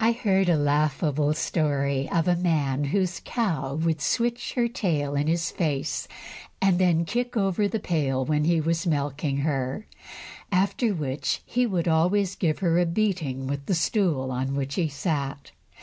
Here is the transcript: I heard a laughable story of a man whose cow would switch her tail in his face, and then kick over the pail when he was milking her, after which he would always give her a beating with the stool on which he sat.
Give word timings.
I 0.00 0.12
heard 0.12 0.48
a 0.48 0.56
laughable 0.56 1.34
story 1.34 2.08
of 2.10 2.26
a 2.26 2.34
man 2.34 2.84
whose 2.84 3.20
cow 3.26 3.74
would 3.74 4.00
switch 4.00 4.54
her 4.54 4.68
tail 4.68 5.14
in 5.16 5.26
his 5.26 5.50
face, 5.50 6.08
and 6.62 6.78
then 6.78 7.04
kick 7.04 7.36
over 7.36 7.68
the 7.68 7.78
pail 7.78 8.24
when 8.24 8.44
he 8.44 8.58
was 8.58 8.86
milking 8.86 9.40
her, 9.44 9.86
after 10.50 10.94
which 10.94 11.42
he 11.44 11.66
would 11.66 11.88
always 11.88 12.36
give 12.36 12.60
her 12.60 12.78
a 12.78 12.86
beating 12.86 13.46
with 13.46 13.66
the 13.66 13.74
stool 13.74 14.30
on 14.30 14.54
which 14.54 14.76
he 14.76 14.88
sat. 14.88 15.50